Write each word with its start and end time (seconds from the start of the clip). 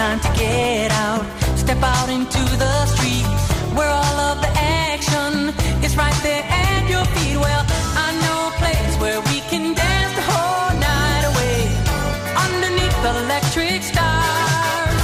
Time 0.00 0.20
to 0.20 0.32
get 0.32 0.90
out, 0.92 1.24
step 1.56 1.82
out 1.82 2.08
into 2.08 2.42
the 2.64 2.74
street 2.94 3.26
where 3.76 3.90
all 4.02 4.18
of 4.30 4.36
the 4.40 4.50
action 4.88 5.32
is 5.84 5.94
right 5.94 6.18
there 6.22 6.42
at 6.42 6.82
your 6.92 7.04
feet. 7.14 7.36
Well, 7.36 7.62
I 8.06 8.08
know 8.22 8.38
a 8.48 8.54
place 8.62 8.94
where 9.02 9.20
we 9.30 9.38
can 9.52 9.64
dance 9.74 10.12
the 10.18 10.24
whole 10.32 10.72
night 10.90 11.24
away 11.30 11.58
underneath 12.46 12.96
the 13.04 13.12
electric 13.24 13.80
stars. 13.92 15.02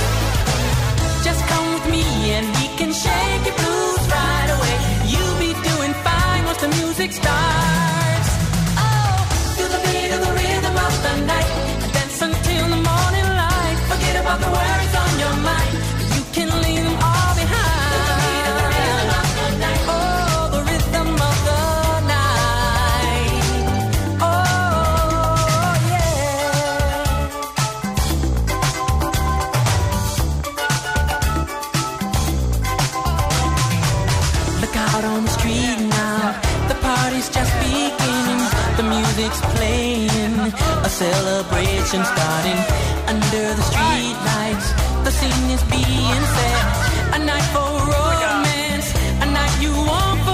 Just 1.27 1.43
come 1.51 1.67
with 1.75 1.87
me 1.97 2.05
and 2.37 2.47
we 2.59 2.67
can 2.81 2.91
shake 3.05 3.45
your 3.49 3.57
blues 3.61 4.03
right 4.19 4.51
away. 4.57 4.77
You'll 5.13 5.39
be 5.47 5.53
doing 5.71 5.93
fine 6.07 6.43
once 6.49 6.61
the 6.65 6.71
music 6.81 7.13
starts. 7.13 7.56
A 40.87 40.89
celebration 40.89 42.05
starting 42.05 42.61
under 43.09 43.55
the 43.59 43.63
street 43.71 44.19
lights. 44.31 44.69
The 45.03 45.11
scene 45.11 45.51
is 45.51 45.63
being 45.65 46.23
set. 46.37 47.17
A 47.17 47.19
night 47.19 47.43
for 47.51 47.73
romance, 47.91 48.95
a 49.21 49.27
night 49.27 49.55
you 49.61 49.73
won't 49.73 50.26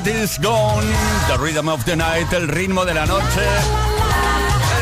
Tonight 0.00 0.22
is 0.22 0.38
gone, 0.38 0.86
the 1.28 1.36
rhythm 1.38 1.68
of 1.68 1.84
the 1.84 1.94
night, 1.94 2.32
el 2.32 2.48
ritmo 2.48 2.86
de 2.86 2.94
la 2.94 3.04
noche, 3.04 3.42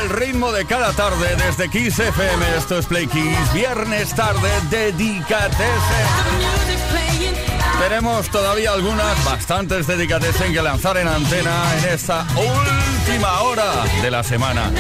el 0.02 0.10
ritmo 0.10 0.52
de 0.52 0.64
cada 0.64 0.92
tarde 0.92 1.34
desde 1.36 1.68
Kiss 1.68 1.98
FM. 1.98 2.56
Esto 2.56 2.78
es 2.78 2.86
Play 2.86 3.06
Kiss, 3.08 3.52
viernes 3.52 4.14
tarde, 4.14 4.48
dedicatese. 4.70 6.00
Tenemos 7.80 8.28
todavía 8.28 8.72
algunas, 8.72 9.24
bastantes 9.24 9.86
dedicatesen 9.86 10.52
que 10.52 10.62
lanzar 10.62 10.96
en 10.98 11.08
antena 11.08 11.64
en 11.78 11.94
esta 11.94 12.24
última 12.36 13.40
hora 13.40 13.84
de 14.00 14.10
la 14.10 14.22
semana. 14.22 14.70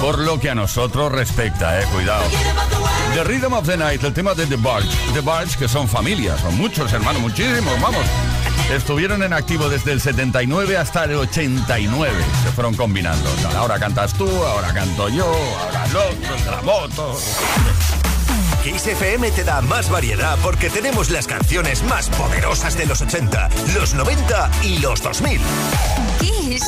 Por 0.00 0.18
lo 0.18 0.38
que 0.38 0.50
a 0.50 0.54
nosotros 0.54 1.10
respecta, 1.10 1.80
eh, 1.80 1.84
cuidado. 1.92 2.24
The 3.14 3.24
Rhythm 3.24 3.52
of 3.52 3.66
the 3.66 3.76
Night, 3.76 4.04
el 4.04 4.12
tema 4.12 4.34
de 4.34 4.46
The 4.46 4.56
Barge. 4.56 4.88
The 5.12 5.22
Barge, 5.22 5.58
que 5.58 5.66
son 5.66 5.88
familias, 5.88 6.40
son 6.40 6.56
muchos 6.56 6.92
hermanos, 6.92 7.20
muchísimos, 7.20 7.80
vamos. 7.80 8.04
Estuvieron 8.72 9.22
en 9.22 9.32
activo 9.32 9.70
desde 9.70 9.92
el 9.92 10.00
79 10.00 10.76
hasta 10.76 11.04
el 11.04 11.14
89. 11.14 12.12
Se 12.44 12.52
fueron 12.52 12.74
combinando. 12.74 13.30
Ahora 13.56 13.78
cantas 13.78 14.12
tú, 14.12 14.28
ahora 14.28 14.74
canto 14.74 15.08
yo, 15.08 15.24
ahora 15.24 15.84
el 15.86 15.96
otro, 15.96 16.34
el 16.34 16.44
de 16.44 16.50
la 16.50 16.62
moto. 16.62 17.18
Kiss 18.62 18.86
FM 18.86 19.30
te 19.30 19.44
da 19.44 19.62
más 19.62 19.88
variedad 19.88 20.36
porque 20.42 20.68
tenemos 20.68 21.08
las 21.08 21.26
canciones 21.26 21.82
más 21.84 22.10
poderosas 22.10 22.76
de 22.76 22.84
los 22.84 23.00
80, 23.00 23.48
los 23.74 23.94
90 23.94 24.50
y 24.62 24.78
los 24.78 25.00
2000. 25.02 25.40
Kiss. 26.20 26.62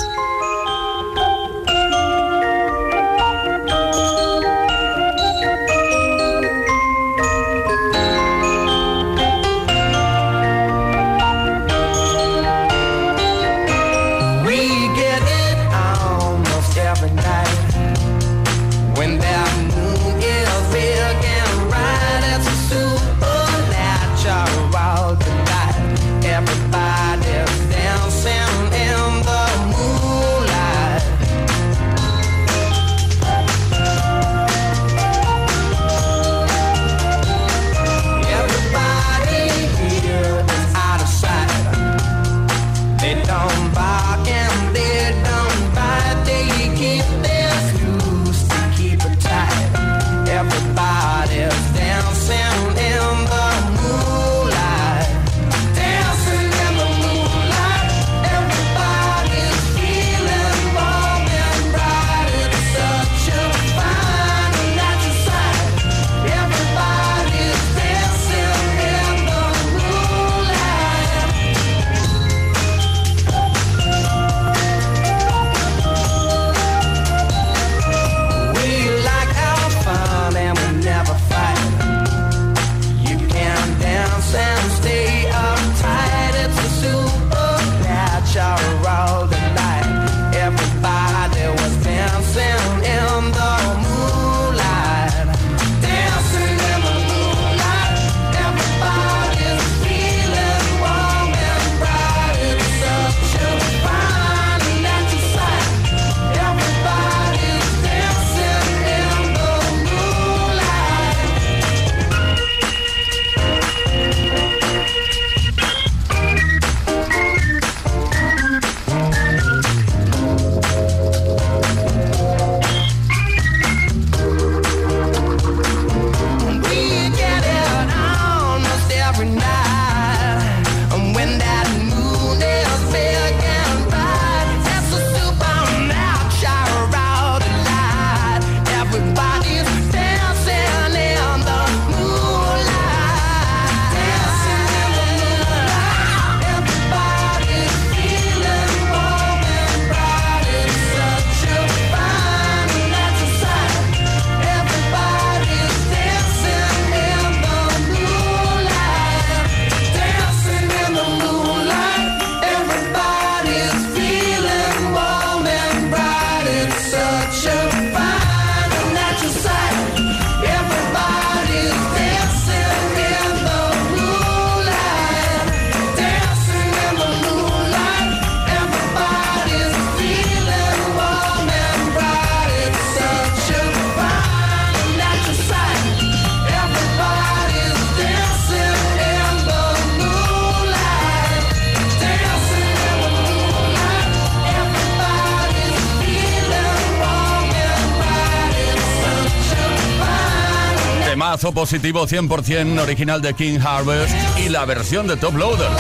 Positivo 201.53 202.07
100% 202.07 202.81
original 202.81 203.21
de 203.23 203.35
King 203.35 203.59
Harvest 203.61 204.15
y 204.39 204.49
la 204.49 204.65
versión 204.65 205.07
de 205.07 205.17
Top 205.17 205.37
Loader. 205.37 205.71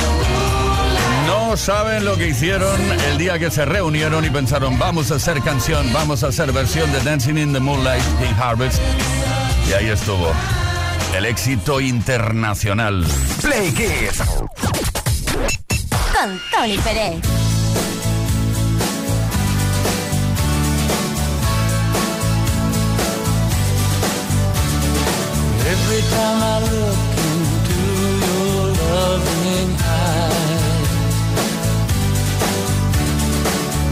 No 1.27 1.57
saben 1.57 2.05
lo 2.05 2.17
que 2.17 2.29
hicieron 2.29 2.81
el 3.09 3.19
día 3.19 3.39
que 3.39 3.51
se 3.51 3.65
reunieron 3.65 4.25
y 4.25 4.31
pensaron, 4.31 4.79
vamos 4.79 5.11
a 5.11 5.17
hacer 5.17 5.41
canción, 5.43 5.93
vamos 5.93 6.23
a 6.25 6.29
hacer 6.29 6.53
versión 6.53 6.91
de 6.93 7.01
Dancing 7.01 7.37
in 7.37 7.53
the 7.53 7.61
Moonlight, 7.61 8.03
King 8.19 8.35
Harvest. 8.41 8.81
Y 9.69 9.73
ahí 9.73 9.87
estuvo. 9.87 10.33
El 11.17 11.27
éxito 11.27 11.81
internacional. 11.81 13.05
Play 13.41 13.73
Kiss. 13.73 14.23
Con 16.13 16.41
Tony 16.53 16.79
Pérez. 16.79 17.17
Every 25.73 26.03
time 26.15 26.39
I 26.43 26.57
look 26.73 27.01
into 27.31 27.81
your 28.27 28.63
loving 28.91 29.71
eyes, 30.03 30.91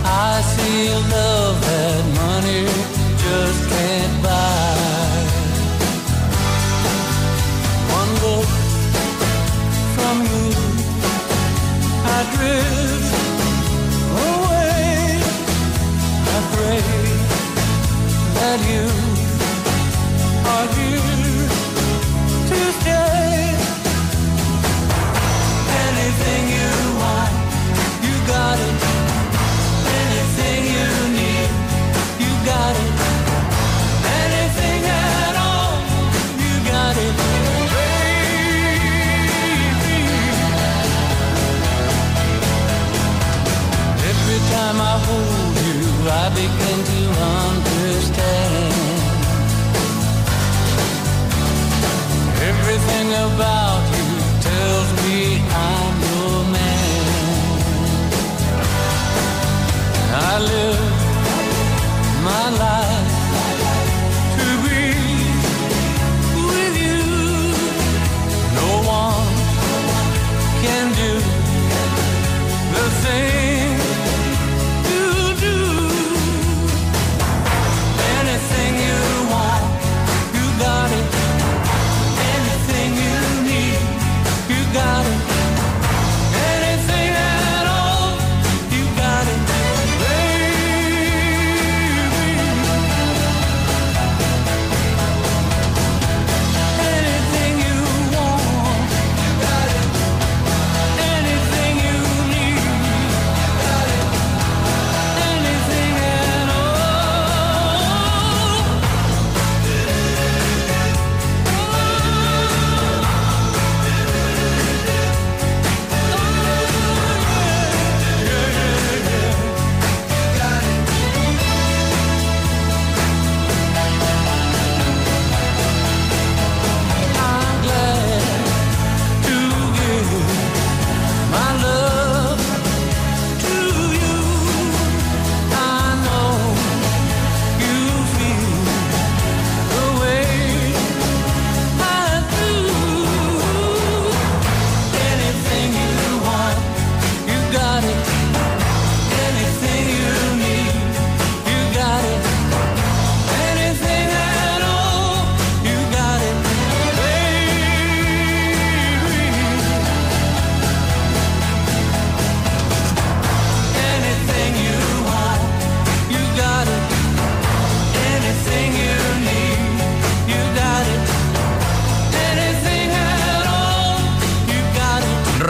I 0.04 0.42
see 0.52 0.90
love 1.14 1.47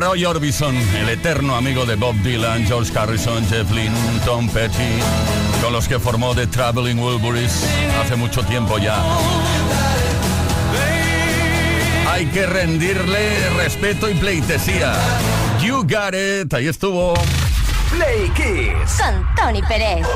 Roy 0.09 0.25
Orbison, 0.25 0.75
el 0.75 1.11
eterno 1.11 1.55
amigo 1.55 1.85
de 1.85 1.95
Bob 1.95 2.15
Dylan, 2.23 2.65
George 2.65 2.99
Harrison, 2.99 3.47
Jeff 3.47 3.71
Lynne, 3.71 3.95
Tom 4.25 4.49
Petty, 4.49 5.00
con 5.62 5.71
los 5.71 5.87
que 5.87 5.99
formó 5.99 6.35
The 6.35 6.47
Traveling 6.47 6.99
Wilburys 6.99 7.67
hace 8.00 8.17
mucho 8.17 8.43
tiempo 8.45 8.79
ya. 8.79 8.97
Hay 12.11 12.25
que 12.29 12.47
rendirle 12.47 13.50
respeto 13.59 14.09
y 14.09 14.15
pleitesía. 14.15 14.95
You 15.61 15.83
got 15.83 16.15
it, 16.15 16.55
ahí 16.55 16.69
estuvo. 16.69 17.12
Play 17.91 18.31
Kiss. 18.31 18.99
Con 18.99 19.35
Tony 19.37 19.61
Pérez. 19.61 20.07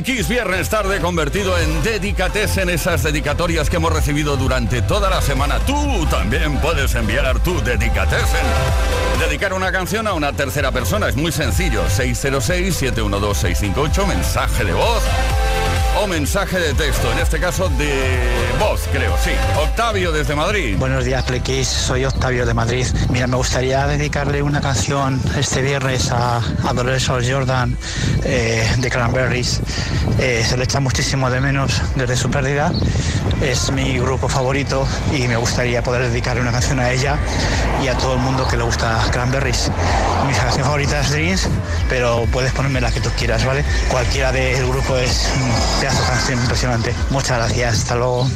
Viernes 0.00 0.70
tarde 0.70 0.98
convertido 0.98 1.58
en 1.58 1.82
dedicates 1.82 2.56
en 2.56 2.70
esas 2.70 3.02
dedicatorias 3.02 3.68
que 3.68 3.76
hemos 3.76 3.92
recibido 3.92 4.38
durante 4.38 4.80
toda 4.80 5.10
la 5.10 5.20
semana. 5.20 5.58
Tú 5.60 6.06
también 6.06 6.58
puedes 6.58 6.94
enviar 6.94 7.38
tu 7.40 7.62
dedicatesen. 7.62 8.46
Dedicar 9.18 9.52
una 9.52 9.70
canción 9.70 10.06
a 10.06 10.14
una 10.14 10.32
tercera 10.32 10.72
persona 10.72 11.06
es 11.08 11.16
muy 11.16 11.32
sencillo. 11.32 11.84
606-712-658, 11.88 14.06
mensaje 14.06 14.64
de 14.64 14.72
voz 14.72 15.02
o 16.02 16.06
mensaje 16.06 16.58
de 16.58 16.72
texto. 16.72 17.12
En 17.12 17.18
este 17.18 17.38
caso 17.38 17.68
de 17.70 17.92
voz, 18.58 18.80
creo, 18.90 19.14
sí. 19.22 19.30
Octavio 19.58 20.12
desde 20.12 20.34
Madrid. 20.34 20.76
Buenos 20.78 21.04
días, 21.04 21.22
Plequis. 21.24 21.68
Soy 21.68 22.04
Octavio 22.04 22.46
de 22.46 22.54
Madrid. 22.54 22.86
Mira, 23.10 23.26
me 23.26 23.36
gustaría 23.36 23.86
dedicarle 23.86 24.42
una 24.42 24.60
canción 24.60 25.20
este 25.36 25.60
viernes 25.60 26.10
a, 26.10 26.38
a 26.38 26.72
Dolores 26.72 27.06
Jordan 27.06 27.76
eh, 28.24 28.66
de 28.78 28.90
Cranberries. 28.90 29.60
Eh, 30.18 30.44
se 30.46 30.56
le 30.56 30.64
echa 30.64 30.80
muchísimo 30.80 31.30
de 31.30 31.40
menos 31.40 31.82
desde 31.96 32.16
su 32.16 32.30
pérdida. 32.30 32.72
Es 33.42 33.70
mi 33.70 33.98
grupo 33.98 34.28
favorito 34.28 34.86
y 35.12 35.28
me 35.28 35.36
gustaría 35.36 35.82
poder 35.82 36.08
dedicarle 36.08 36.40
una 36.42 36.52
canción 36.52 36.78
a 36.80 36.90
ella 36.90 37.16
y 37.82 37.88
a 37.88 37.96
todo 37.96 38.14
el 38.14 38.20
mundo 38.20 38.46
que 38.48 38.56
le 38.56 38.62
gusta 38.62 39.02
Cranberries. 39.12 39.70
Mi 40.26 40.34
canción 40.34 40.64
favorita 40.64 41.00
es 41.00 41.10
Dreams, 41.10 41.48
pero 41.88 42.26
puedes 42.32 42.52
ponerme 42.52 42.80
la 42.80 42.90
que 42.90 43.00
tú 43.00 43.10
quieras, 43.18 43.44
¿vale? 43.44 43.64
Cualquiera 43.90 44.30
del 44.32 44.66
grupo 44.66 44.96
es 44.96 45.28
un 45.36 45.80
impresionante. 46.30 46.94
Muchas 47.10 47.38
gracias. 47.38 47.78
Hasta 47.78 47.96
luego. 47.96 48.26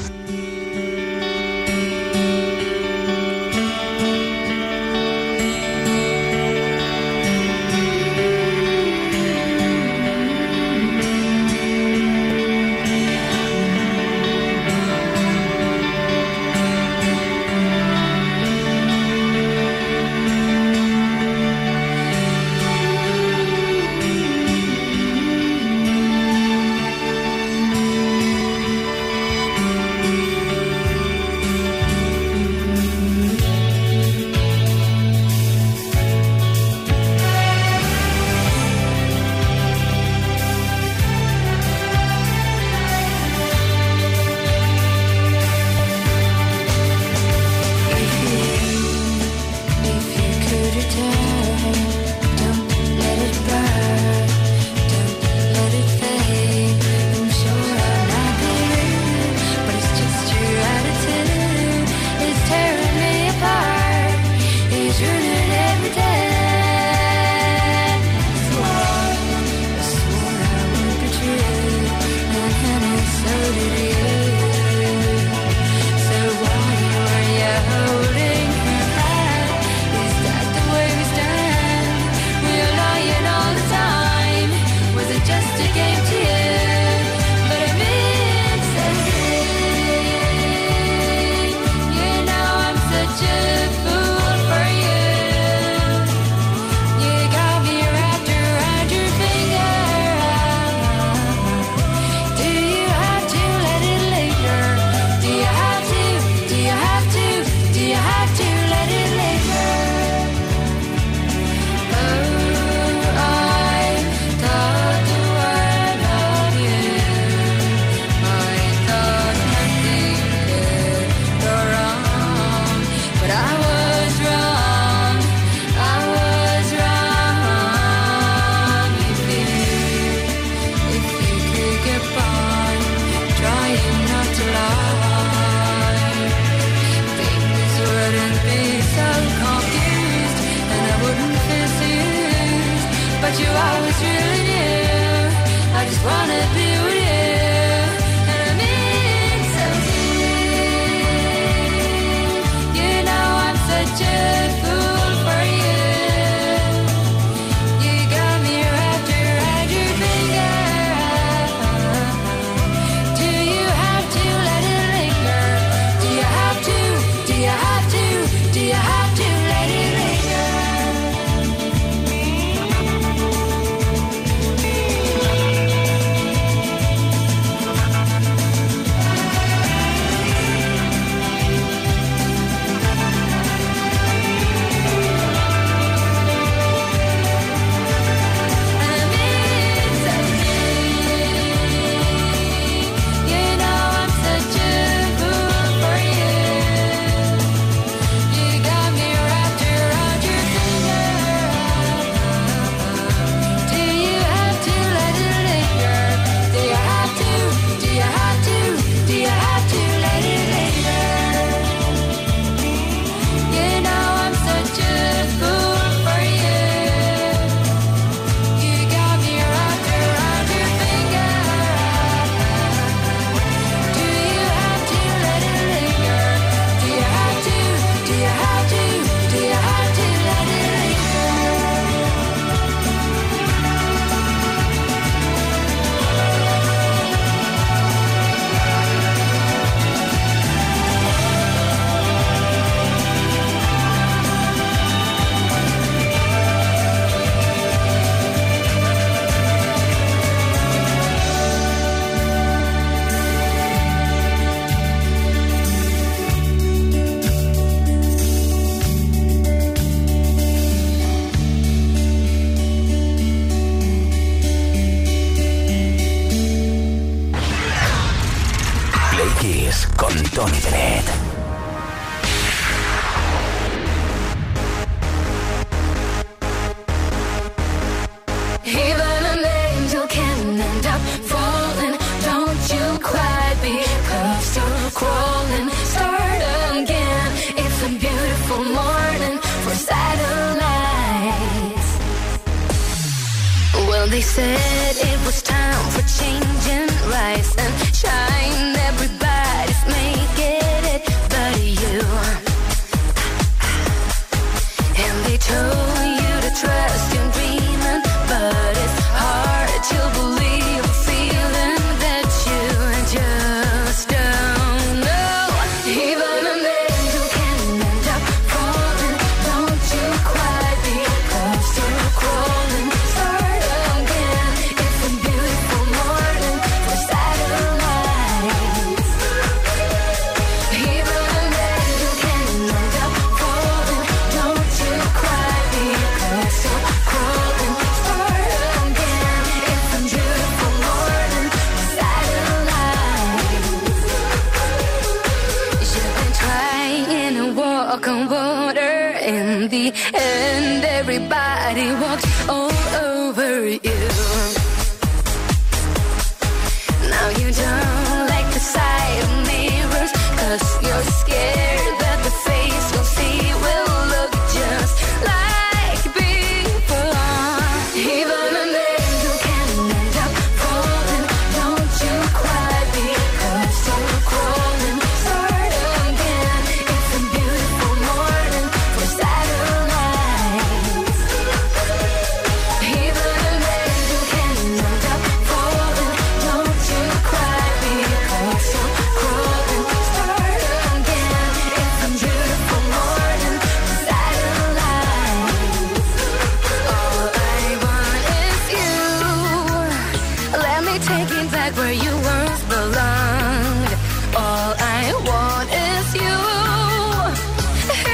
Taking 400.98 401.48
back 401.48 401.76
where 401.76 401.92
you 401.92 402.12
once 402.34 402.62
belonged. 402.64 403.92
All 404.36 404.74
I 404.78 405.04
want 405.28 405.68
is 405.90 406.06
you. 406.22 406.38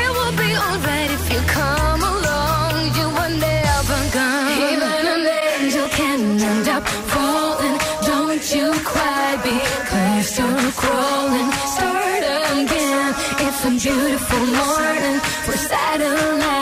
It 0.00 0.10
will 0.16 0.34
be 0.44 0.50
alright 0.64 1.10
if 1.18 1.24
you 1.32 1.40
come 1.58 2.02
along. 2.14 2.74
You 2.98 3.06
are 3.22 3.34
never 3.48 4.00
gone. 4.16 4.52
Even 4.72 5.02
an 5.14 5.26
angel 5.60 5.88
can 5.88 6.20
end 6.40 6.68
up 6.68 6.84
falling. 7.12 7.76
Don't 8.06 8.44
you 8.54 8.72
cry 8.90 9.36
because 9.48 10.38
you're 10.38 10.72
crawling. 10.80 11.50
Start 11.74 12.24
again. 12.56 13.14
It's 13.44 13.60
a 13.64 13.70
beautiful 13.70 14.44
morning 14.60 15.18
for 15.44 15.56
satellites. 15.56 16.59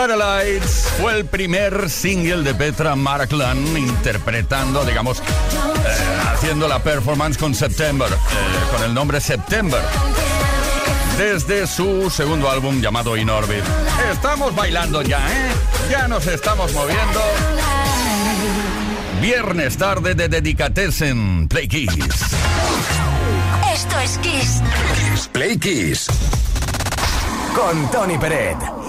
Satellites. 0.00 0.88
Fue 0.98 1.12
el 1.14 1.26
primer 1.26 1.90
single 1.90 2.42
de 2.42 2.54
Petra 2.54 2.96
Markland 2.96 3.76
interpretando, 3.76 4.82
digamos, 4.84 5.18
eh, 5.18 5.22
haciendo 6.32 6.66
la 6.66 6.78
performance 6.78 7.36
con 7.36 7.54
September, 7.54 8.08
eh, 8.10 8.72
con 8.72 8.82
el 8.82 8.94
nombre 8.94 9.20
September, 9.20 9.82
desde 11.18 11.66
su 11.66 12.08
segundo 12.08 12.50
álbum 12.50 12.80
llamado 12.80 13.14
In 13.14 13.28
Orbit. 13.28 13.62
Estamos 14.10 14.54
bailando 14.54 15.02
ya, 15.02 15.18
¿eh? 15.18 15.50
Ya 15.90 16.08
nos 16.08 16.26
estamos 16.26 16.72
moviendo. 16.72 17.20
Viernes 19.20 19.76
tarde 19.76 20.14
de 20.14 20.30
Dedicatessen, 20.30 21.46
Play 21.46 21.68
Kiss. 21.68 21.90
Esto 23.74 24.00
es 24.00 24.18
Kiss. 24.18 24.62
Kiss 25.12 25.28
Play 25.28 25.58
Kiss. 25.58 26.06
Con 27.54 27.90
Tony 27.90 28.16
Peret. 28.16 28.79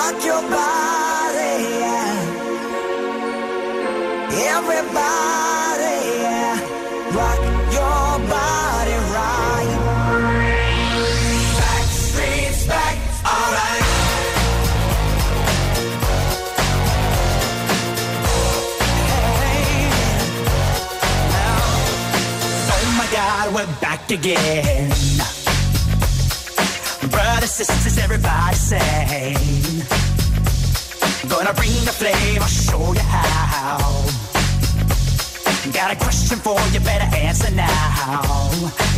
Rock 0.00 0.24
your 0.24 0.40
body, 0.40 1.52
yeah. 1.82 2.48
Everybody, 4.56 5.96
yeah. 6.24 6.56
Rock 7.18 7.40
your 7.76 8.08
body 8.34 8.96
right. 9.14 9.72
Back 11.60 11.84
streets 11.84 12.66
back, 12.66 12.96
alright. 13.26 13.84
Oh 22.72 22.94
my 22.96 23.06
God, 23.12 23.54
we're 23.54 23.80
back 23.80 24.10
again. 24.10 24.90
Sisters, 27.50 27.98
everybody 27.98 28.54
sing. 28.54 28.78
Gonna 31.28 31.52
bring 31.52 31.84
the 31.84 31.92
flame, 31.92 32.40
I'll 32.40 32.48
show 32.48 32.92
you 32.92 33.00
how. 33.00 33.78
Got 35.72 35.92
a 35.92 35.96
question 35.96 36.38
for 36.38 36.58
you, 36.72 36.80
better 36.80 37.14
answer 37.16 37.50
now. 37.50 38.50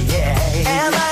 Yeah. 0.07 1.12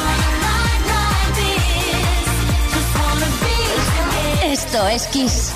Esto 4.63 4.87
es 4.87 5.07
Kiss. 5.07 5.51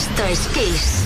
Esto 0.00 0.24
es 0.24 0.38
Kiss. 0.54 1.04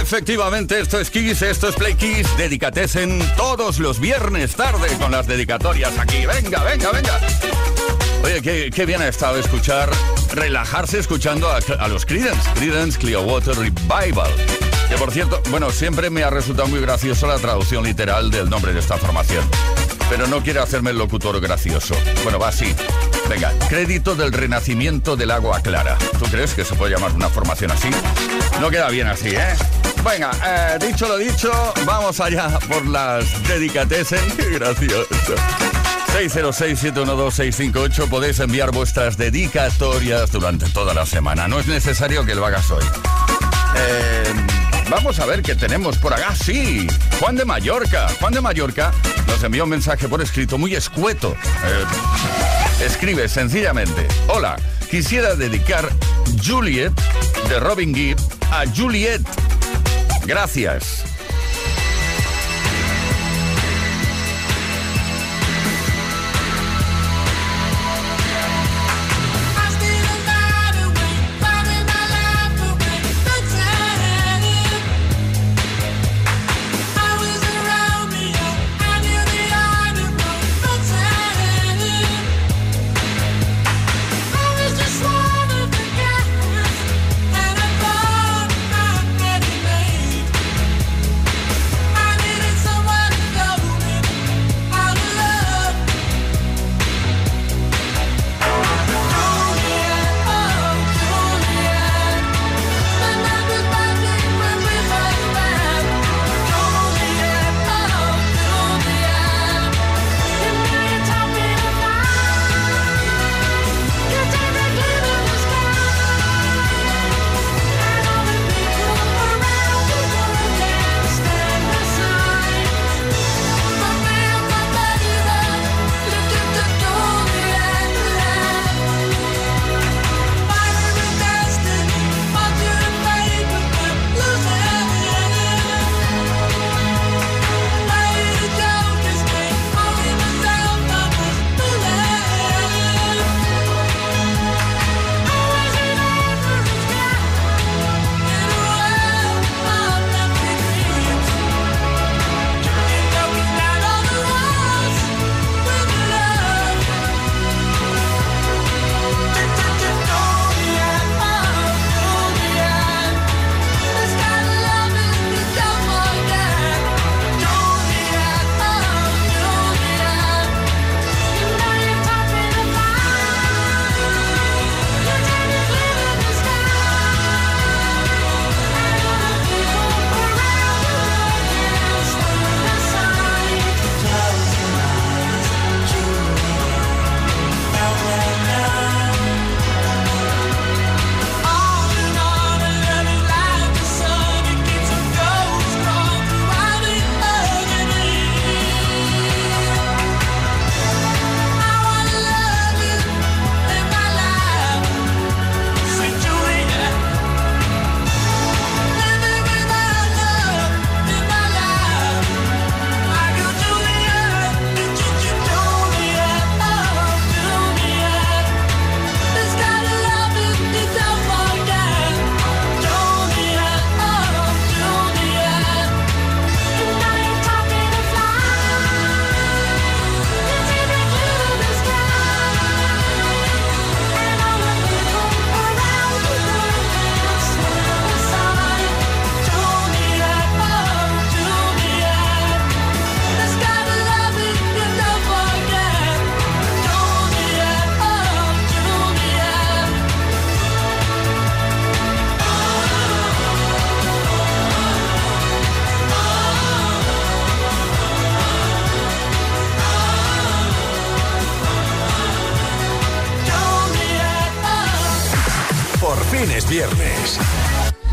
Efectivamente, 0.00 0.80
esto 0.80 0.98
es 0.98 1.10
Kiss, 1.10 1.42
esto 1.42 1.68
es 1.68 1.76
Play 1.76 1.94
Kiss. 1.94 2.26
Dedicatesen 2.36 3.20
todos 3.36 3.78
los 3.78 4.00
viernes 4.00 4.56
tarde 4.56 4.88
con 4.98 5.12
las 5.12 5.28
dedicatorias 5.28 5.96
aquí. 5.96 6.26
Venga, 6.26 6.64
venga, 6.64 6.90
venga. 6.90 7.20
Oye, 8.24 8.42
qué, 8.42 8.70
qué 8.74 8.84
bien 8.84 9.00
ha 9.00 9.06
estado 9.06 9.38
escuchar, 9.38 9.88
relajarse 10.32 10.98
escuchando 10.98 11.48
a, 11.48 11.58
a 11.78 11.86
los 11.86 12.04
Creedence, 12.04 12.50
Creedence 12.56 12.98
Clearwater 12.98 13.56
Revival. 13.56 14.32
Que 14.88 14.96
por 14.96 15.12
cierto, 15.12 15.40
bueno, 15.50 15.70
siempre 15.70 16.10
me 16.10 16.24
ha 16.24 16.30
resultado 16.30 16.66
muy 16.66 16.80
gracioso 16.80 17.28
la 17.28 17.38
traducción 17.38 17.84
literal 17.84 18.32
del 18.32 18.50
nombre 18.50 18.72
de 18.72 18.80
esta 18.80 18.98
formación. 18.98 19.44
Pero 20.12 20.26
no 20.26 20.42
quiere 20.42 20.60
hacerme 20.60 20.90
el 20.90 20.98
locutor 20.98 21.40
gracioso. 21.40 21.94
Bueno, 22.22 22.38
va 22.38 22.48
así. 22.48 22.76
Venga, 23.30 23.50
crédito 23.70 24.14
del 24.14 24.30
renacimiento 24.30 25.16
del 25.16 25.30
agua 25.30 25.62
clara. 25.62 25.96
¿Tú 26.18 26.26
crees 26.26 26.52
que 26.52 26.66
se 26.66 26.74
puede 26.74 26.92
llamar 26.92 27.12
una 27.12 27.30
formación 27.30 27.70
así? 27.70 27.88
No 28.60 28.68
queda 28.68 28.90
bien 28.90 29.06
así, 29.06 29.30
¿eh? 29.30 29.56
Venga, 30.04 30.30
eh, 30.44 30.78
dicho 30.86 31.08
lo 31.08 31.16
dicho, 31.16 31.50
vamos 31.86 32.20
allá 32.20 32.58
por 32.68 32.86
las 32.88 33.24
dedicatesen. 33.48 34.20
Qué 34.36 34.50
gracioso. 34.50 35.34
606-712-658 36.14 38.08
podéis 38.10 38.38
enviar 38.40 38.70
vuestras 38.70 39.16
dedicatorias 39.16 40.30
durante 40.30 40.68
toda 40.68 40.92
la 40.92 41.06
semana. 41.06 41.48
No 41.48 41.58
es 41.58 41.66
necesario 41.68 42.26
que 42.26 42.34
lo 42.34 42.44
hagas 42.44 42.70
hoy. 42.70 42.84
Eh, 43.76 44.24
vamos 44.92 45.18
a 45.20 45.26
ver 45.26 45.42
qué 45.42 45.54
tenemos 45.54 45.96
por 45.96 46.12
acá. 46.12 46.34
Sí, 46.34 46.86
Juan 47.18 47.34
de 47.34 47.46
Mallorca. 47.46 48.08
Juan 48.20 48.34
de 48.34 48.42
Mallorca 48.42 48.92
nos 49.26 49.42
envió 49.42 49.64
un 49.64 49.70
mensaje 49.70 50.06
por 50.06 50.20
escrito 50.20 50.58
muy 50.58 50.74
escueto. 50.74 51.34
Eh, 51.64 52.84
escribe 52.84 53.26
sencillamente, 53.28 54.06
hola, 54.28 54.56
quisiera 54.90 55.34
dedicar 55.34 55.88
Juliet 56.44 56.92
de 57.48 57.58
Robin 57.58 57.94
Gibb 57.94 58.18
a 58.50 58.64
Juliet. 58.66 59.22
Gracias. 60.26 61.11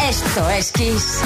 Esto 0.09 0.49
es 0.49 0.71
Kiss. 0.71 1.21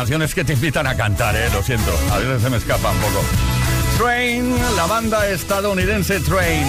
Canciones 0.00 0.34
que 0.34 0.44
te 0.44 0.54
invitan 0.54 0.86
a 0.86 0.96
cantar, 0.96 1.36
¿eh? 1.36 1.50
Lo 1.52 1.62
siento, 1.62 1.92
a 2.10 2.16
veces 2.16 2.40
se 2.42 2.48
me 2.48 2.56
escapa 2.56 2.90
un 2.90 2.98
poco. 3.00 3.22
Train, 3.98 4.56
la 4.74 4.86
banda 4.86 5.28
estadounidense 5.28 6.20
Train. 6.20 6.66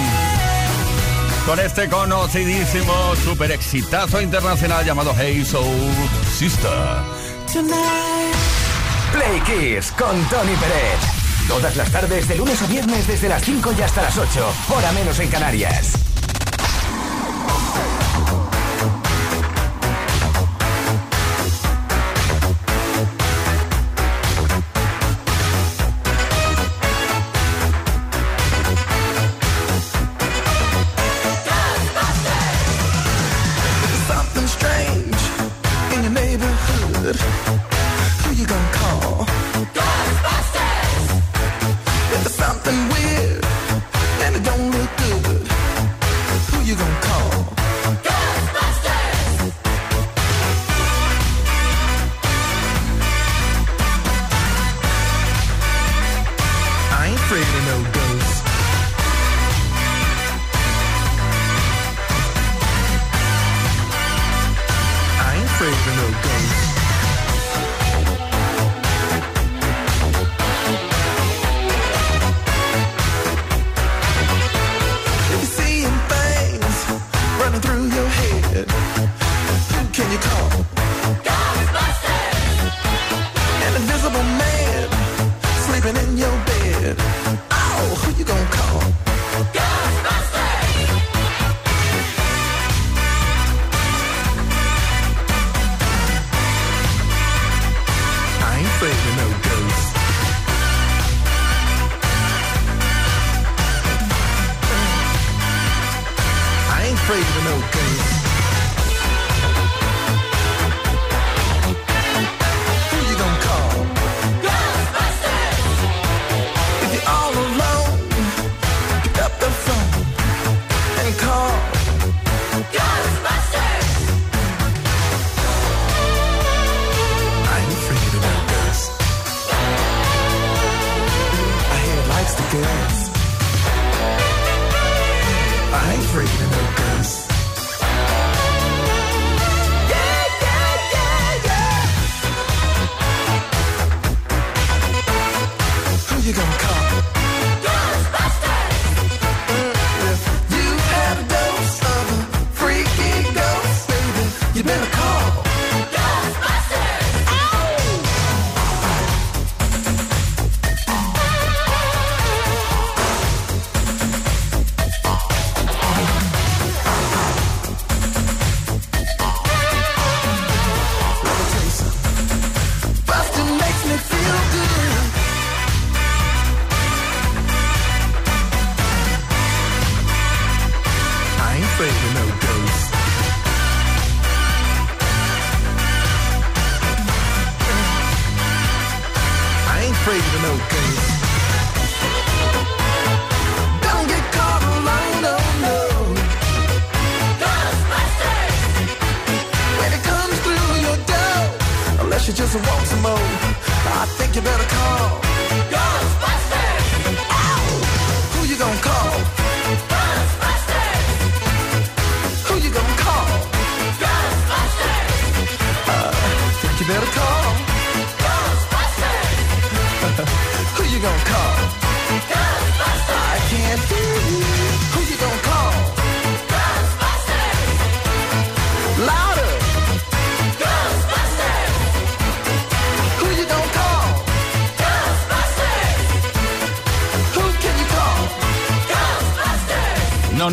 Con 1.46 1.58
este 1.58 1.88
conocidísimo 1.88 3.16
super 3.16 3.50
exitazo 3.50 4.20
internacional 4.20 4.84
llamado 4.84 5.14
Hey 5.18 5.44
Soul 5.46 5.66
Sister. 6.30 6.70
Play 9.12 9.40
Kiss 9.46 9.92
con 9.92 10.14
Tony 10.28 10.54
Pérez. 10.56 11.48
Todas 11.48 11.74
las 11.74 11.90
tardes, 11.90 12.28
de 12.28 12.36
lunes 12.36 12.60
a 12.60 12.66
viernes, 12.66 13.06
desde 13.06 13.30
las 13.30 13.42
5 13.42 13.72
y 13.78 13.82
hasta 13.82 14.02
las 14.02 14.18
8, 14.18 14.54
hora 14.68 14.92
menos 14.92 15.18
en 15.18 15.28
Canarias. 15.28 16.11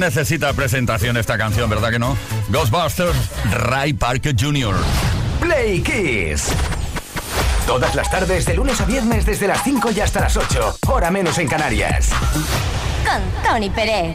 Necesita 0.09 0.51
presentación 0.53 1.17
esta 1.17 1.37
canción, 1.37 1.69
¿verdad 1.69 1.91
que 1.91 1.99
no? 1.99 2.17
Ghostbusters, 2.47 3.15
Ray 3.51 3.93
Parker 3.93 4.35
Jr. 4.35 4.75
Play 5.39 5.83
Kiss. 5.83 6.47
Todas 7.67 7.93
las 7.93 8.09
tardes, 8.09 8.43
de 8.47 8.55
lunes 8.55 8.81
a 8.81 8.85
viernes, 8.85 9.23
desde 9.27 9.47
las 9.47 9.63
5 9.63 9.91
y 9.91 9.99
hasta 9.99 10.21
las 10.21 10.35
8. 10.35 10.79
Hora 10.87 11.11
menos 11.11 11.37
en 11.37 11.47
Canarias. 11.47 12.09
Con 13.05 13.43
Tony 13.43 13.69
Pérez. 13.69 14.13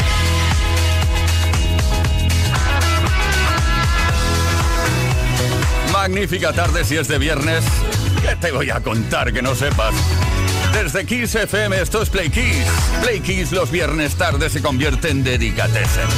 Magnífica 5.93 6.53
tarde 6.53 6.85
si 6.85 6.97
es 6.97 7.07
de 7.07 7.19
viernes. 7.19 7.65
¿Qué 8.21 8.35
te 8.35 8.51
voy 8.51 8.69
a 8.71 8.81
contar 8.81 9.33
que 9.33 9.43
no 9.43 9.55
sepas? 9.55 9.95
Desde 10.75 11.07
Kiss 11.07 11.35
FM, 11.35 11.81
esto 11.81 12.03
es 12.03 12.11
Play 12.11 12.29
Kiss. 12.31 12.67
Play 13.01 13.21
Kiss 13.21 13.53
los 13.53 13.71
viernes 13.71 14.17
tarde 14.17 14.51
se 14.51 14.61
convierte 14.61 15.09
en 15.09 15.23
Dedicatessen. 15.23 16.09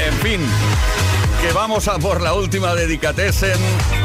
En 0.00 0.14
fin, 0.14 0.40
que 1.42 1.52
vamos 1.52 1.86
a 1.86 1.98
por 1.98 2.22
la 2.22 2.32
última 2.32 2.74
Dedicatessen 2.74 3.58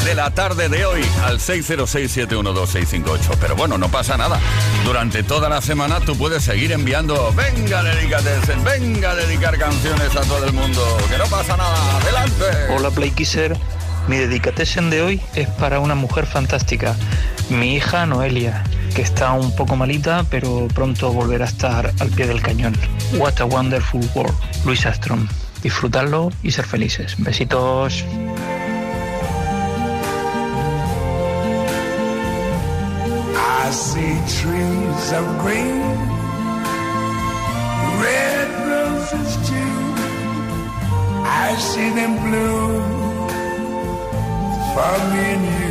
de 0.03 0.15
la 0.15 0.31
tarde 0.31 0.67
de 0.67 0.85
hoy 0.85 1.01
al 1.23 1.39
606-712-658. 1.39 3.37
Pero 3.39 3.55
bueno, 3.55 3.77
no 3.77 3.89
pasa 3.89 4.17
nada. 4.17 4.39
Durante 4.83 5.23
toda 5.23 5.47
la 5.47 5.61
semana 5.61 6.01
tú 6.01 6.17
puedes 6.17 6.43
seguir 6.43 6.73
enviando, 6.73 7.33
venga 7.33 7.83
Dedicatessen, 7.83 8.63
venga 8.65 9.11
a 9.11 9.15
dedicar 9.15 9.57
canciones 9.57 10.15
a 10.15 10.21
todo 10.21 10.45
el 10.45 10.51
mundo. 10.53 10.97
Que 11.09 11.17
no 11.17 11.25
pasa 11.25 11.55
nada. 11.55 11.97
Adelante. 11.97 12.45
Hola 12.69 12.91
Playkisser, 12.91 13.57
mi 14.07 14.17
dedicatation 14.17 14.89
de 14.89 15.01
hoy 15.01 15.21
es 15.35 15.47
para 15.47 15.79
una 15.79 15.95
mujer 15.95 16.25
fantástica, 16.25 16.97
mi 17.51 17.75
hija 17.75 18.05
Noelia, 18.05 18.63
que 18.95 19.01
está 19.01 19.33
un 19.33 19.55
poco 19.55 19.75
malita, 19.75 20.25
pero 20.29 20.67
pronto 20.73 21.11
volverá 21.11 21.45
a 21.45 21.47
estar 21.47 21.91
al 21.99 22.09
pie 22.09 22.27
del 22.27 22.41
cañón. 22.41 22.73
What 23.17 23.39
a 23.39 23.45
wonderful 23.45 24.01
world, 24.15 24.35
Luis 24.65 24.85
Astrom. 24.85 25.27
Disfrutarlo 25.61 26.31
y 26.41 26.51
ser 26.51 26.65
felices. 26.65 27.15
Besitos. 27.17 28.03
I 33.35 33.73
see 33.73 34.15
trees 34.41 35.11
of 35.13 35.25
green, 35.43 35.81
red 38.01 38.49
roses 38.67 39.37
too. 39.47 39.73
I 41.23 41.55
see 41.57 41.89
them 41.91 42.17
bloom 42.23 43.27
for 44.73 44.97
me 45.13 45.23
and 45.33 45.45
you. 45.45 45.70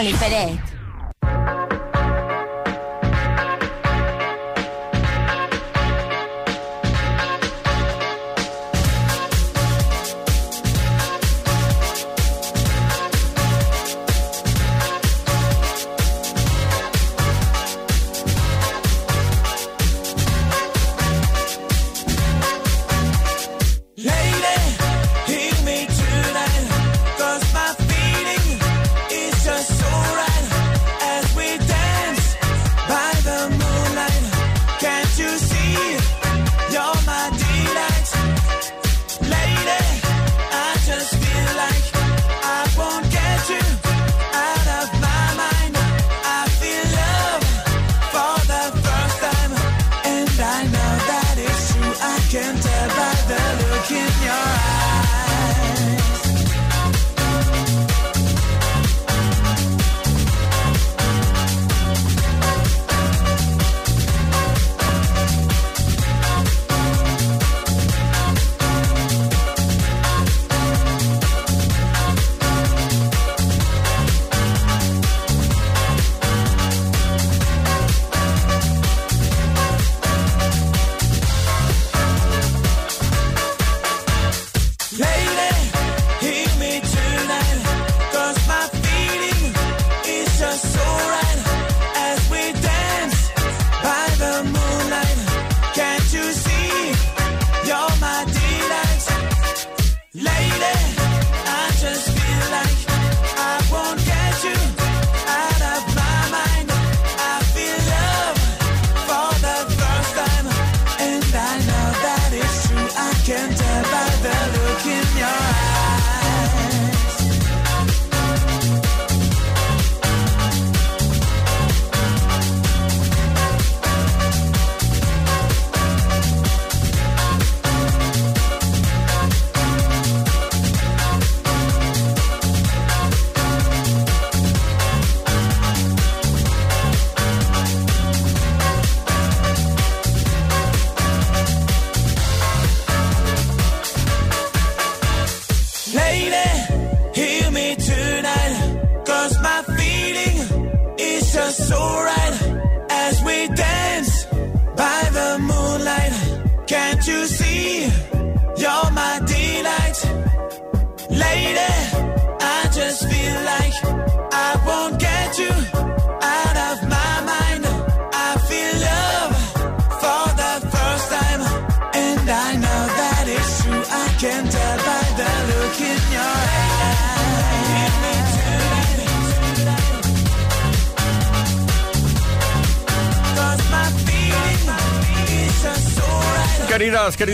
Tony 0.00 0.14
Pérez. 0.14 0.69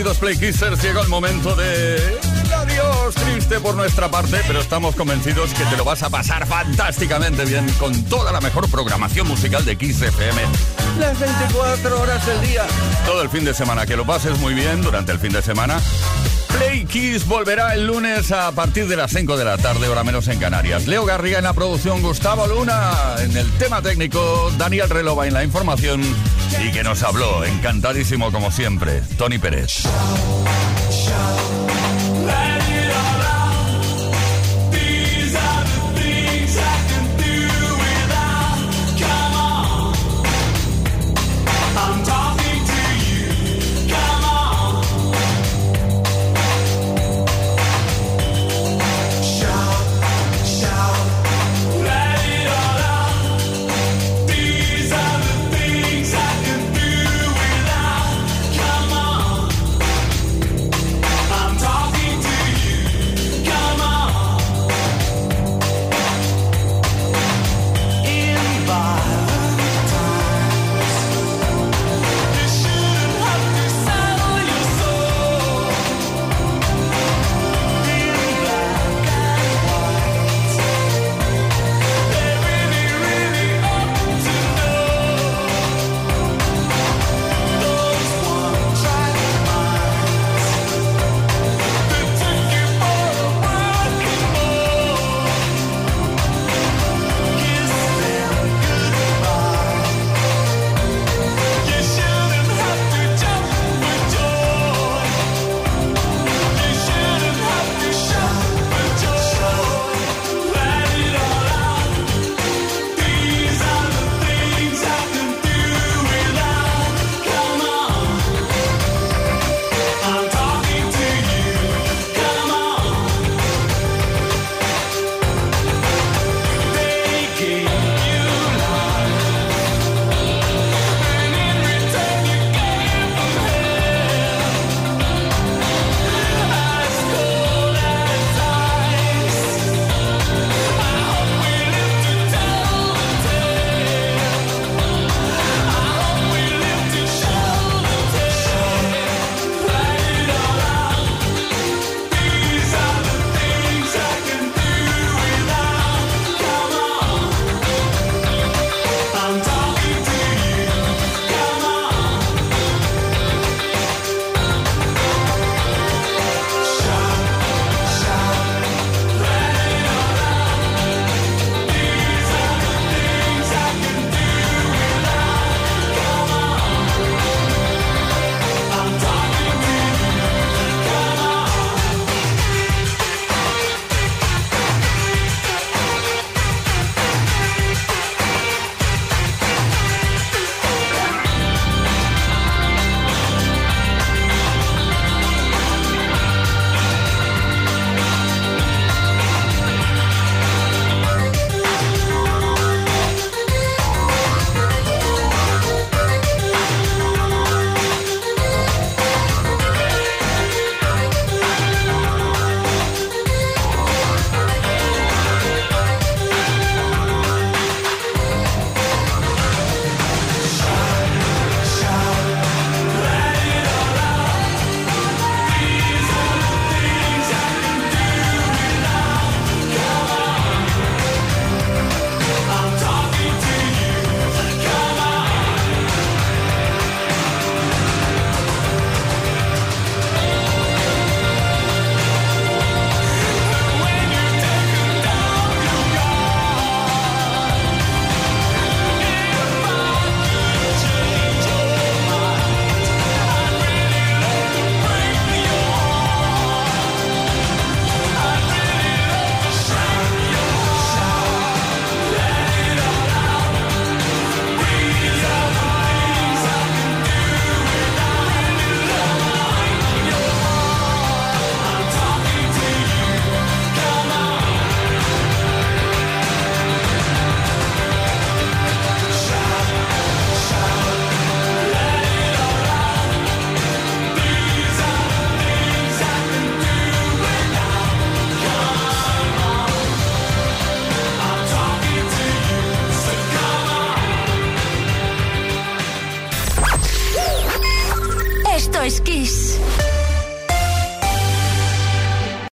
Queridos 0.07 0.19
Play 0.19 0.37
Kissers, 0.37 0.81
llega 0.81 1.01
el 1.01 1.09
momento 1.09 1.53
de... 1.55 2.17
Adiós, 2.55 3.15
triste 3.15 3.59
por 3.59 3.75
nuestra 3.75 4.09
parte, 4.09 4.39
pero 4.47 4.61
estamos 4.61 4.95
convencidos 4.95 5.53
que 5.53 5.65
te 5.65 5.75
lo 5.75 5.83
vas 5.83 6.01
a 6.01 6.09
pasar 6.09 6.47
fantásticamente 6.47 7.43
bien 7.43 7.67
con 7.73 7.93
toda 8.05 8.31
la 8.31 8.39
mejor 8.39 8.69
programación 8.69 9.27
musical 9.27 9.65
de 9.65 9.77
Kiss 9.77 10.01
FM. 10.01 10.41
Las 10.99 11.19
24 11.19 12.01
horas 12.01 12.25
del 12.25 12.41
día. 12.41 12.65
Todo 13.05 13.21
el 13.21 13.29
fin 13.29 13.43
de 13.43 13.53
semana, 13.53 13.85
que 13.85 13.97
lo 13.97 14.05
pases 14.05 14.37
muy 14.39 14.53
bien 14.53 14.81
durante 14.81 15.11
el 15.11 15.19
fin 15.19 15.33
de 15.33 15.41
semana. 15.41 15.81
Play 16.85 17.17
volverá 17.27 17.73
el 17.73 17.87
lunes 17.87 18.31
a 18.31 18.51
partir 18.51 18.87
de 18.87 18.95
las 18.95 19.11
5 19.11 19.37
de 19.37 19.45
la 19.45 19.57
tarde, 19.57 19.87
hora 19.87 20.03
menos 20.03 20.27
en 20.27 20.39
Canarias. 20.39 20.85
Leo 20.87 21.05
Garriga 21.05 21.39
en 21.39 21.45
la 21.45 21.53
producción, 21.53 22.01
Gustavo 22.01 22.45
Luna 22.45 23.15
en 23.19 23.35
el 23.35 23.49
tema 23.53 23.81
técnico, 23.81 24.51
Daniel 24.57 24.89
Relova 24.89 25.25
en 25.27 25.33
la 25.33 25.43
información 25.43 26.01
y 26.63 26.71
que 26.71 26.83
nos 26.83 27.03
habló, 27.03 27.43
encantadísimo 27.43 28.31
como 28.31 28.51
siempre, 28.51 29.01
Tony 29.17 29.39
Pérez. 29.39 29.83